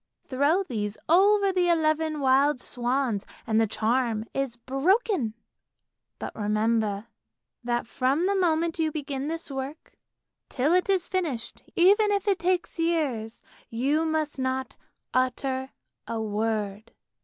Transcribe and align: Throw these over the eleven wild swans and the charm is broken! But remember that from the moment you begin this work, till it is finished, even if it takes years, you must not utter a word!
Throw 0.25 0.63
these 0.63 0.97
over 1.07 1.51
the 1.53 1.69
eleven 1.69 2.21
wild 2.21 2.59
swans 2.59 3.23
and 3.45 3.61
the 3.61 3.67
charm 3.67 4.25
is 4.33 4.57
broken! 4.57 5.35
But 6.17 6.35
remember 6.35 7.05
that 7.63 7.85
from 7.85 8.25
the 8.25 8.33
moment 8.33 8.79
you 8.79 8.91
begin 8.91 9.27
this 9.27 9.51
work, 9.51 9.93
till 10.49 10.73
it 10.73 10.89
is 10.89 11.05
finished, 11.05 11.61
even 11.75 12.09
if 12.11 12.27
it 12.27 12.39
takes 12.39 12.79
years, 12.79 13.43
you 13.69 14.03
must 14.03 14.39
not 14.39 14.75
utter 15.13 15.69
a 16.07 16.19
word! 16.19 16.93